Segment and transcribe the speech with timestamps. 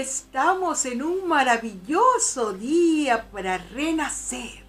[0.00, 4.64] estamos en un maravilloso día para renacer,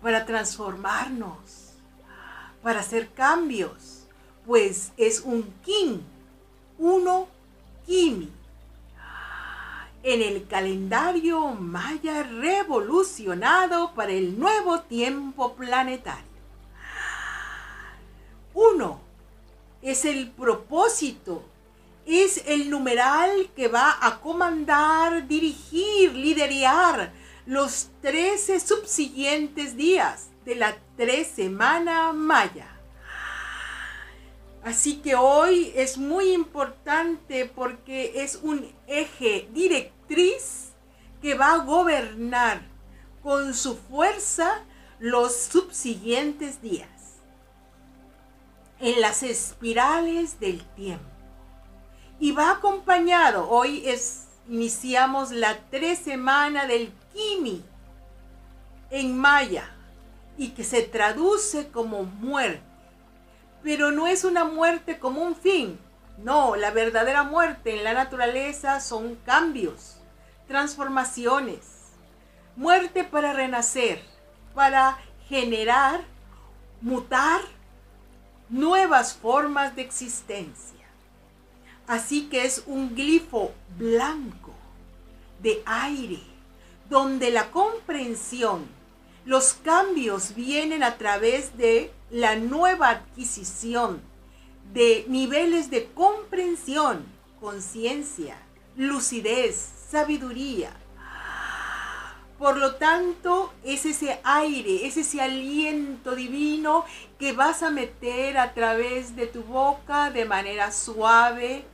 [0.00, 1.74] para transformarnos,
[2.62, 4.04] para hacer cambios,
[4.46, 6.02] pues es un kin,
[6.78, 7.28] uno
[7.84, 8.30] kimi,
[10.04, 16.32] en el calendario maya revolucionado para el nuevo tiempo planetario.
[18.54, 19.00] Uno
[19.80, 21.51] es el propósito
[22.06, 27.12] es el numeral que va a comandar, dirigir, liderar
[27.46, 32.68] los 13 subsiguientes días de la tres semana maya.
[34.64, 40.72] Así que hoy es muy importante porque es un eje directriz
[41.20, 42.62] que va a gobernar
[43.22, 44.64] con su fuerza
[44.98, 46.88] los subsiguientes días
[48.78, 51.11] en las espirales del tiempo
[52.22, 53.50] y va acompañado.
[53.50, 57.64] Hoy es, iniciamos la tres semana del Kimi
[58.90, 59.68] en maya
[60.38, 62.62] y que se traduce como muerte.
[63.64, 65.80] Pero no es una muerte como un fin.
[66.16, 69.96] No, la verdadera muerte en la naturaleza son cambios,
[70.46, 71.88] transformaciones.
[72.54, 74.00] Muerte para renacer,
[74.54, 74.96] para
[75.28, 76.02] generar,
[76.80, 77.40] mutar
[78.48, 80.81] nuevas formas de existencia.
[81.92, 84.54] Así que es un glifo blanco
[85.42, 86.22] de aire,
[86.88, 88.64] donde la comprensión,
[89.26, 94.00] los cambios vienen a través de la nueva adquisición
[94.72, 97.04] de niveles de comprensión,
[97.38, 98.38] conciencia,
[98.74, 99.54] lucidez,
[99.90, 100.70] sabiduría.
[102.38, 106.86] Por lo tanto, es ese aire, es ese aliento divino
[107.18, 111.66] que vas a meter a través de tu boca de manera suave,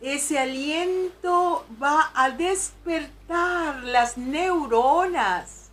[0.00, 5.70] ese aliento va a despertar las neuronas.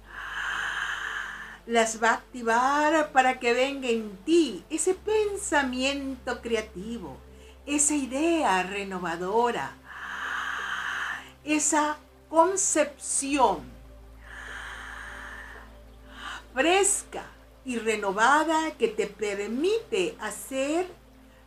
[1.66, 7.18] Las va a activar para que venga en ti ese pensamiento creativo,
[7.66, 9.72] esa idea renovadora,
[11.44, 11.98] esa
[12.30, 13.78] concepción
[16.54, 17.24] fresca
[17.66, 20.88] y renovada que te permite hacer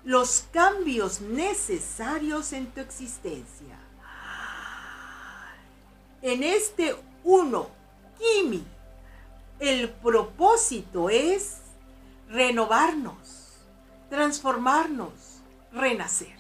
[0.05, 3.79] los cambios necesarios en tu existencia.
[6.23, 7.69] En este uno,
[8.19, 8.65] Kimi,
[9.59, 11.59] el propósito es
[12.29, 13.59] renovarnos,
[14.09, 15.13] transformarnos,
[15.73, 16.39] renacer.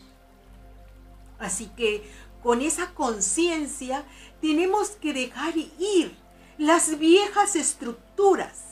[1.38, 2.10] Así que
[2.42, 4.04] con esa conciencia
[4.40, 6.16] tenemos que dejar ir
[6.58, 8.64] las viejas estructuras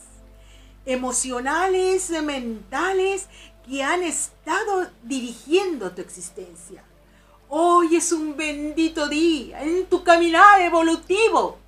[0.84, 3.28] emocionales, mentales
[3.68, 6.82] que han estado dirigiendo tu existencia.
[7.50, 11.58] Hoy es un bendito día en tu caminar evolutivo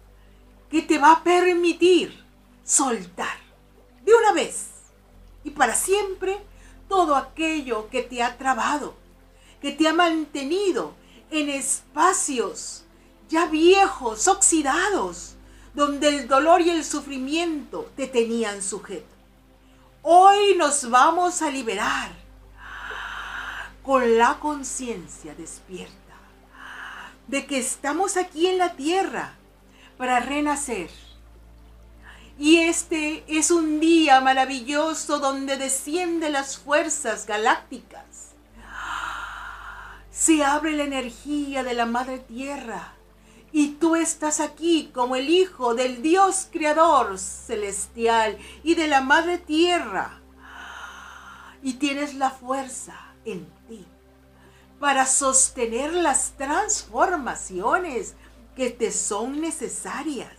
[0.71, 2.25] que te va a permitir
[2.65, 3.37] soltar
[4.03, 4.69] de una vez
[5.45, 6.39] y para siempre
[6.89, 8.95] todo aquello que te ha trabado,
[9.61, 10.95] que te ha mantenido
[11.31, 12.85] en espacios
[13.29, 15.35] ya viejos, oxidados,
[15.75, 19.20] donde el dolor y el sufrimiento te tenían sujeto.
[20.03, 22.11] Hoy nos vamos a liberar
[23.83, 25.95] con la conciencia despierta
[27.27, 29.35] de que estamos aquí en la tierra
[29.99, 30.91] para renacer.
[32.39, 38.31] Y este es un día maravilloso donde descienden las fuerzas galácticas.
[40.11, 42.95] Se abre la energía de la Madre Tierra
[43.53, 49.39] y tú estás aquí como el Hijo del Dios Creador Celestial y de la Madre
[49.39, 50.21] Tierra.
[51.63, 52.95] Y tienes la fuerza
[53.25, 53.87] en ti
[54.79, 58.15] para sostener las transformaciones
[58.57, 60.37] que te son necesarias.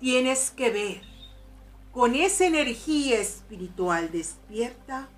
[0.00, 1.02] Tienes que ver
[1.92, 5.08] con esa energía espiritual despierta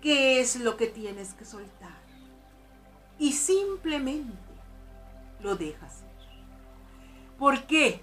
[0.00, 2.00] qué es lo que tienes que soltar.
[3.18, 4.45] Y simplemente
[5.46, 6.02] lo dejas
[7.38, 8.02] ¿Por qué?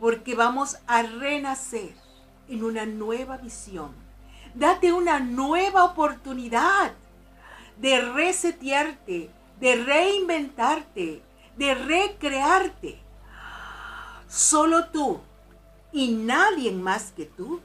[0.00, 1.94] Porque vamos a renacer
[2.48, 3.92] en una nueva visión.
[4.54, 6.92] Date una nueva oportunidad
[7.76, 9.30] de resetearte,
[9.60, 11.22] de reinventarte,
[11.58, 12.98] de recrearte.
[14.26, 15.20] Solo tú
[15.92, 17.60] y nadie más que tú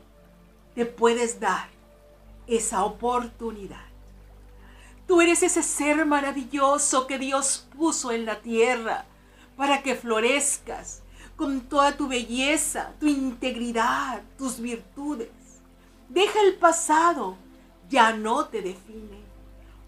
[0.76, 1.70] te puedes dar
[2.48, 3.91] esa oportunidad.
[5.12, 9.04] Tú eres ese ser maravilloso que Dios puso en la tierra
[9.58, 11.02] para que florezcas
[11.36, 15.28] con toda tu belleza, tu integridad, tus virtudes.
[16.08, 17.36] Deja el pasado,
[17.90, 19.20] ya no te define.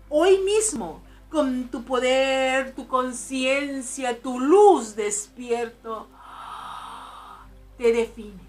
[0.09, 6.09] Hoy mismo con tu poder, tu conciencia, tu luz despierto,
[7.77, 8.41] te defines.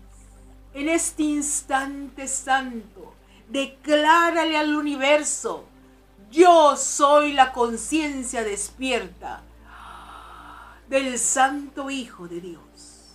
[0.73, 3.15] En este instante santo,
[3.49, 5.69] declárale al universo,
[6.35, 9.41] yo soy la conciencia despierta
[10.89, 13.15] del Santo Hijo de Dios.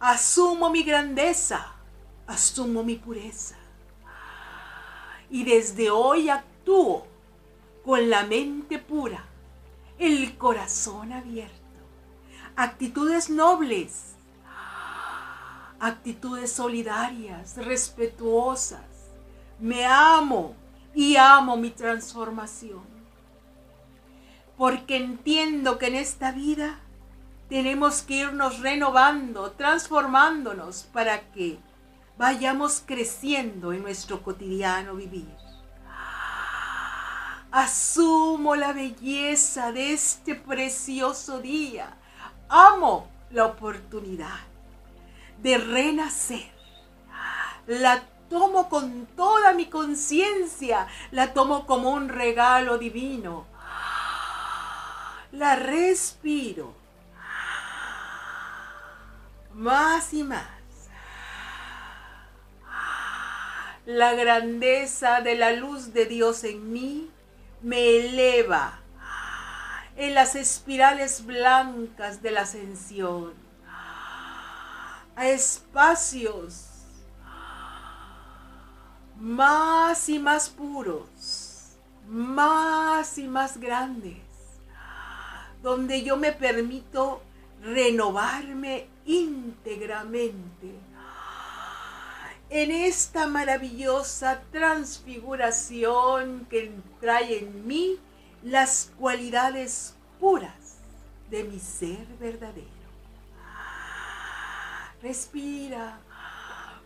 [0.00, 1.72] Asumo mi grandeza,
[2.26, 3.56] asumo mi pureza.
[5.30, 7.06] Y desde hoy actúo
[7.84, 9.24] con la mente pura,
[9.98, 11.54] el corazón abierto,
[12.56, 14.14] actitudes nobles,
[15.78, 18.80] actitudes solidarias, respetuosas.
[19.60, 20.56] Me amo
[20.94, 22.82] y amo mi transformación.
[24.56, 26.78] Porque entiendo que en esta vida
[27.48, 31.58] tenemos que irnos renovando, transformándonos para que
[32.18, 35.28] vayamos creciendo en nuestro cotidiano vivir.
[37.50, 41.96] Asumo la belleza de este precioso día.
[42.48, 44.38] Amo la oportunidad
[45.42, 46.52] de renacer.
[47.66, 50.86] La tomo con toda mi conciencia.
[51.10, 53.46] La tomo como un regalo divino.
[55.32, 56.72] La respiro.
[59.52, 60.48] Más y más.
[63.84, 67.10] La grandeza de la luz de Dios en mí
[67.60, 68.78] me eleva
[69.96, 73.34] en las espirales blancas de la ascensión,
[75.16, 76.69] a espacios
[79.20, 81.76] más y más puros,
[82.08, 84.16] más y más grandes,
[85.62, 87.22] donde yo me permito
[87.62, 90.74] renovarme íntegramente
[92.48, 97.98] en esta maravillosa transfiguración que trae en mí
[98.42, 100.78] las cualidades puras
[101.30, 102.66] de mi ser verdadero.
[105.02, 106.00] Respira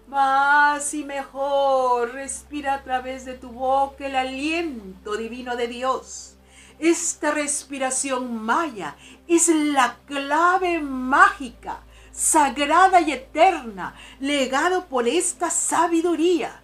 [0.09, 2.13] más y mejor.
[2.13, 6.37] Respira a través de tu boca el aliento divino de Dios.
[6.79, 8.97] Esta respiración maya
[9.29, 11.81] es la clave mágica
[12.15, 16.63] sagrada y eterna, legado por esta sabiduría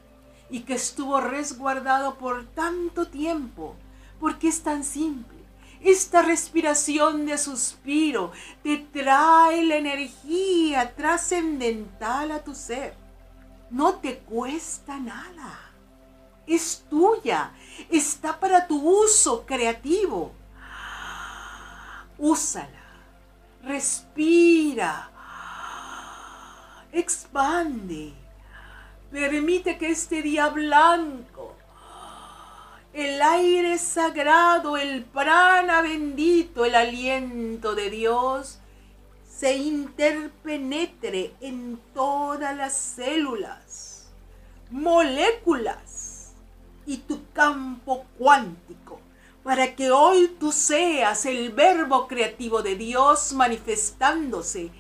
[0.49, 3.75] y que estuvo resguardado por tanto tiempo,
[4.21, 5.39] porque es tan simple.
[5.81, 8.33] Esta respiración de suspiro
[8.63, 12.95] te trae la energía trascendental a tu ser.
[13.71, 15.59] No te cuesta nada.
[16.47, 17.53] Es tuya.
[17.89, 20.33] Está para tu uso creativo.
[22.19, 22.69] Úsala.
[23.63, 25.11] Respira
[26.93, 28.13] expande.
[29.11, 31.57] Permite que este día blanco,
[32.93, 38.60] el aire sagrado, el prana bendito, el aliento de Dios,
[39.41, 44.11] se interpenetre en todas las células,
[44.71, 46.33] moléculas
[46.85, 49.01] y tu campo cuántico,
[49.43, 54.73] para que hoy tú seas el verbo creativo de Dios manifestándose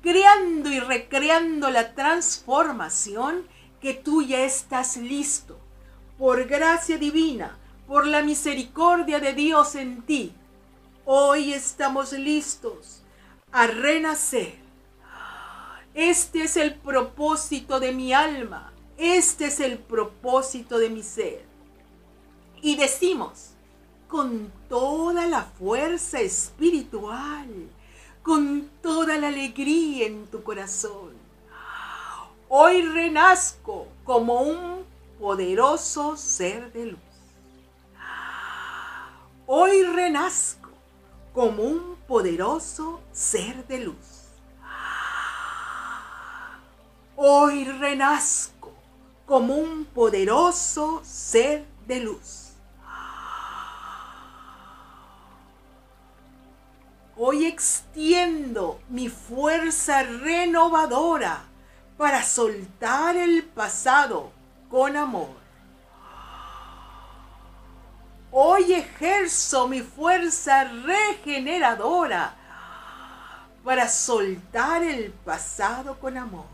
[0.00, 3.46] creando y recreando la transformación
[3.82, 5.58] que tú ya estás listo.
[6.16, 10.32] Por gracia divina, por la misericordia de Dios en ti,
[11.04, 13.02] hoy estamos listos
[13.52, 14.54] a renacer.
[15.94, 21.44] Este es el propósito de mi alma, este es el propósito de mi ser.
[22.62, 23.50] Y decimos
[24.06, 27.48] con toda la fuerza espiritual,
[28.22, 31.12] con toda la alegría en tu corazón.
[32.48, 34.84] Hoy renazco como un
[35.18, 37.00] poderoso ser de luz.
[39.46, 40.70] Hoy renazco
[41.34, 44.30] como un poderoso ser de luz.
[47.16, 48.72] Hoy renazco
[49.26, 52.54] como un poderoso ser de luz.
[57.14, 61.42] Hoy extiendo mi fuerza renovadora
[61.98, 64.32] para soltar el pasado
[64.70, 65.47] con amor.
[68.40, 72.36] Hoy ejerzo mi fuerza regeneradora
[73.64, 76.46] para soltar el pasado con amor.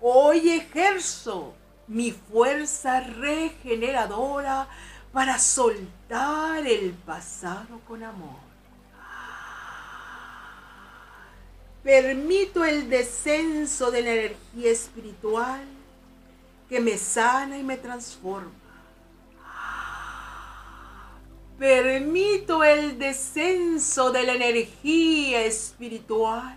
[0.00, 1.54] Hoy ejerzo
[1.86, 4.66] mi fuerza regeneradora
[5.12, 8.40] para soltar el pasado con amor.
[11.84, 15.79] Permito el descenso de la energía espiritual
[16.70, 18.52] que me sana y me transforma.
[21.58, 26.56] Permito el descenso de la energía espiritual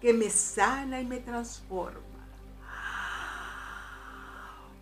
[0.00, 2.00] que me sana y me transforma.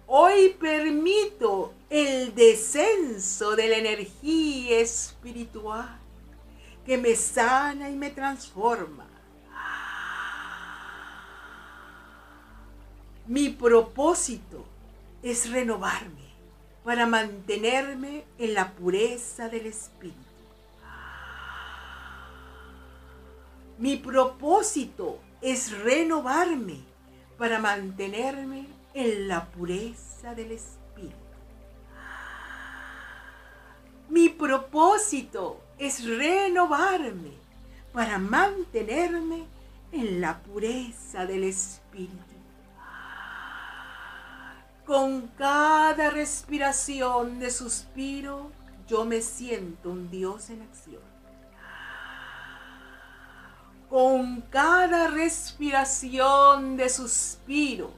[0.07, 6.01] Hoy permito el descenso de la energía espiritual
[6.87, 9.08] que me sana y me transforma.
[13.29, 14.65] Mi propósito
[15.23, 16.29] es renovarme
[16.83, 20.17] para mantenerme en la pureza del espíritu.
[23.77, 26.81] Mi propósito es renovarme
[27.37, 31.15] para mantenerme en la pureza del espíritu.
[34.09, 37.33] Mi propósito es renovarme
[37.93, 39.45] para mantenerme
[39.93, 42.38] en la pureza del espíritu.
[44.89, 48.51] Con cada respiración de suspiro,
[48.87, 51.03] yo me siento un Dios en acción.
[53.91, 57.91] Con cada respiración de suspiro,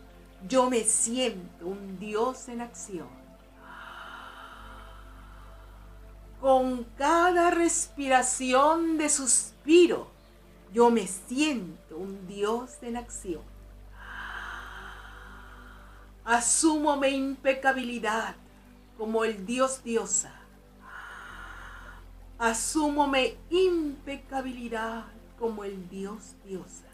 [0.49, 3.07] yo me siento un Dios en acción.
[6.41, 10.09] Con cada respiración de suspiro,
[10.73, 13.60] yo me siento un Dios en acción.
[16.31, 18.37] Asumo mi impecabilidad
[18.97, 20.33] como el Dios diosa.
[22.39, 25.07] Asumo mi impecabilidad
[25.41, 26.87] como el Dios diosa.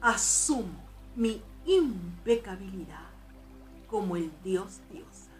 [0.00, 0.82] Asumo
[1.14, 3.10] mi impecabilidad
[3.88, 5.30] como el Dios diosa.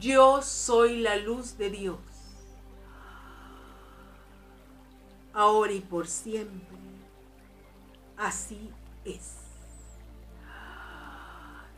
[0.00, 2.00] Yo soy la luz de Dios,
[5.32, 6.76] ahora y por siempre.
[8.16, 8.70] Así
[9.04, 9.36] es.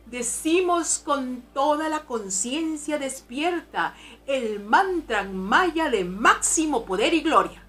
[0.07, 3.95] Decimos con toda la conciencia despierta
[4.26, 7.62] el mantra maya de máximo poder y gloria.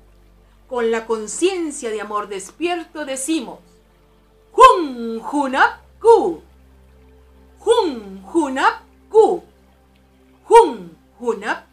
[0.67, 3.59] Con la conciencia de amor despierto decimos
[4.51, 6.41] Jun Junap Ku.
[7.59, 9.43] Jun Junap Ku.
[10.45, 11.68] Jun Junap